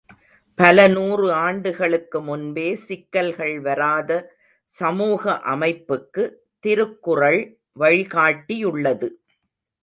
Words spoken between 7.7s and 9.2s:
வழி காட்டியுள்ளது.